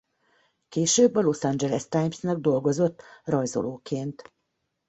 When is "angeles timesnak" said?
1.43-2.37